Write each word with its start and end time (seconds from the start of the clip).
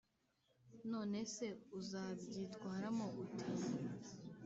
None 0.91 1.19
se 1.35 1.47
uzabyitwaramo 1.79 3.07
ute 3.23 3.47